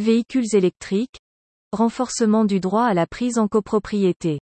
[0.00, 1.18] Véhicules électriques.
[1.70, 4.40] Renforcement du droit à la prise en copropriété.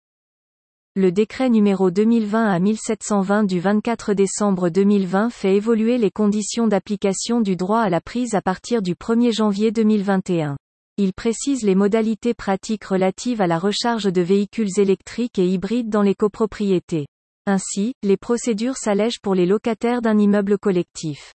[0.94, 7.42] Le décret numéro 2020 à 1720 du 24 décembre 2020 fait évoluer les conditions d'application
[7.42, 10.56] du droit à la prise à partir du 1er janvier 2021.
[10.96, 16.00] Il précise les modalités pratiques relatives à la recharge de véhicules électriques et hybrides dans
[16.00, 17.06] les copropriétés.
[17.44, 21.34] Ainsi, les procédures s'allègent pour les locataires d'un immeuble collectif.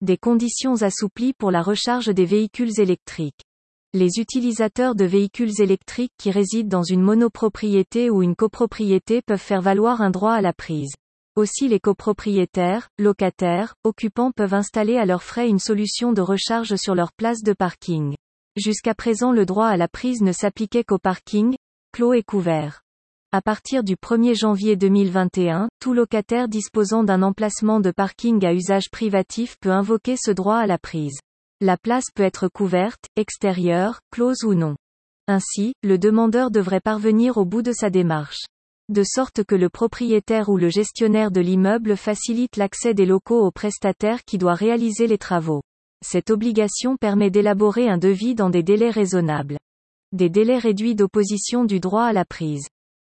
[0.00, 3.42] Des conditions assouplies pour la recharge des véhicules électriques.
[3.92, 9.62] Les utilisateurs de véhicules électriques qui résident dans une monopropriété ou une copropriété peuvent faire
[9.62, 10.92] valoir un droit à la prise.
[11.34, 16.94] Aussi les copropriétaires, locataires, occupants peuvent installer à leurs frais une solution de recharge sur
[16.94, 18.14] leur place de parking.
[18.54, 21.56] Jusqu'à présent le droit à la prise ne s'appliquait qu'au parking,
[21.92, 22.82] clos et couvert.
[23.32, 28.88] À partir du 1er janvier 2021, tout locataire disposant d'un emplacement de parking à usage
[28.92, 31.18] privatif peut invoquer ce droit à la prise.
[31.62, 34.76] La place peut être couverte, extérieure, close ou non.
[35.26, 38.46] Ainsi, le demandeur devrait parvenir au bout de sa démarche.
[38.88, 43.50] De sorte que le propriétaire ou le gestionnaire de l'immeuble facilite l'accès des locaux au
[43.50, 45.60] prestataire qui doit réaliser les travaux.
[46.02, 49.58] Cette obligation permet d'élaborer un devis dans des délais raisonnables.
[50.12, 52.68] Des délais réduits d'opposition du droit à la prise.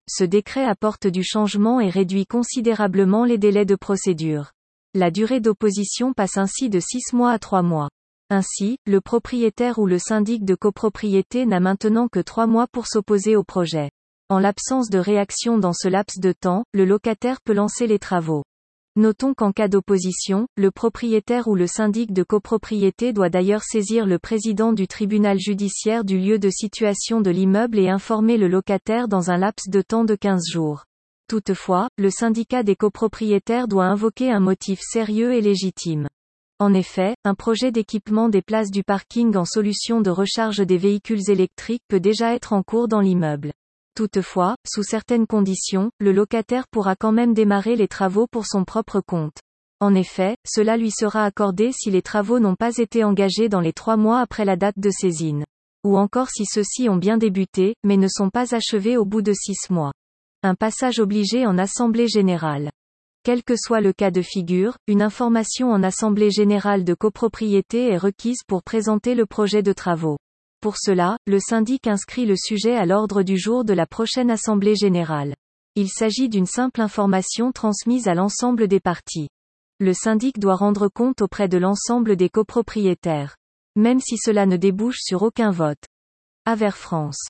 [0.09, 4.53] Ce décret apporte du changement et réduit considérablement les délais de procédure.
[4.95, 7.89] La durée d'opposition passe ainsi de 6 mois à 3 mois.
[8.31, 13.35] Ainsi, le propriétaire ou le syndic de copropriété n'a maintenant que trois mois pour s'opposer
[13.35, 13.89] au projet.
[14.29, 18.43] En l'absence de réaction dans ce laps de temps, le locataire peut lancer les travaux.
[18.95, 24.19] Notons qu'en cas d'opposition, le propriétaire ou le syndic de copropriété doit d'ailleurs saisir le
[24.19, 29.31] président du tribunal judiciaire du lieu de situation de l'immeuble et informer le locataire dans
[29.31, 30.83] un laps de temps de 15 jours.
[31.27, 36.07] Toutefois, le syndicat des copropriétaires doit invoquer un motif sérieux et légitime.
[36.61, 41.29] En effet, un projet d'équipement des places du parking en solution de recharge des véhicules
[41.29, 43.53] électriques peut déjà être en cours dans l'immeuble.
[43.95, 48.99] Toutefois, sous certaines conditions, le locataire pourra quand même démarrer les travaux pour son propre
[48.99, 49.37] compte.
[49.79, 53.71] En effet, cela lui sera accordé si les travaux n'ont pas été engagés dans les
[53.71, 55.45] trois mois après la date de saisine.
[55.85, 59.31] Ou encore si ceux-ci ont bien débuté, mais ne sont pas achevés au bout de
[59.31, 59.93] six mois.
[60.43, 62.69] Un passage obligé en Assemblée générale.
[63.29, 67.97] Quel que soit le cas de figure, une information en Assemblée générale de copropriété est
[67.99, 70.17] requise pour présenter le projet de travaux.
[70.61, 74.75] Pour cela, le syndic inscrit le sujet à l'ordre du jour de la prochaine Assemblée
[74.75, 75.35] générale.
[75.75, 79.29] Il s'agit d'une simple information transmise à l'ensemble des parties.
[79.79, 83.35] Le syndic doit rendre compte auprès de l'ensemble des copropriétaires.
[83.75, 85.85] Même si cela ne débouche sur aucun vote.
[86.47, 87.27] Aver France.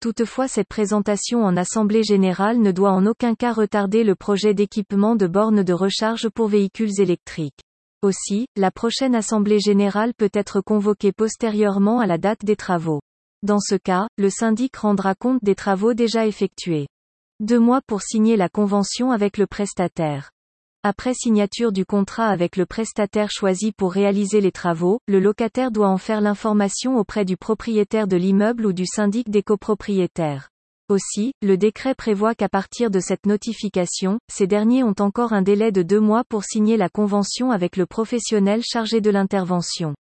[0.00, 5.16] Toutefois cette présentation en Assemblée générale ne doit en aucun cas retarder le projet d'équipement
[5.16, 7.58] de bornes de recharge pour véhicules électriques.
[8.02, 13.00] Aussi, la prochaine Assemblée générale peut être convoquée postérieurement à la date des travaux.
[13.42, 16.86] Dans ce cas, le syndic rendra compte des travaux déjà effectués.
[17.40, 20.30] Deux mois pour signer la convention avec le prestataire.
[20.84, 25.88] Après signature du contrat avec le prestataire choisi pour réaliser les travaux, le locataire doit
[25.88, 30.50] en faire l'information auprès du propriétaire de l'immeuble ou du syndic des copropriétaires.
[30.88, 35.72] Aussi, le décret prévoit qu'à partir de cette notification, ces derniers ont encore un délai
[35.72, 39.96] de deux mois pour signer la convention avec le professionnel chargé de l'intervention.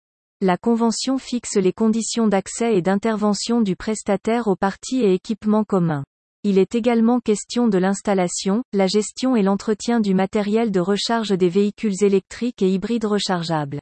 [0.40, 6.02] La convention fixe les conditions d'accès et d'intervention du prestataire aux parties et équipements communs.
[6.44, 11.48] Il est également question de l'installation, la gestion et l'entretien du matériel de recharge des
[11.48, 13.78] véhicules électriques et hybrides rechargeables.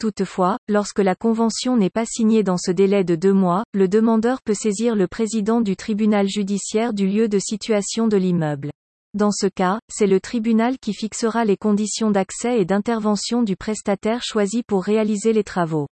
[0.00, 4.40] Toutefois, lorsque la convention n'est pas signée dans ce délai de deux mois, le demandeur
[4.40, 8.70] peut saisir le président du tribunal judiciaire du lieu de situation de l'immeuble.
[9.12, 14.22] Dans ce cas, c'est le tribunal qui fixera les conditions d'accès et d'intervention du prestataire
[14.22, 15.88] choisi pour réaliser les travaux.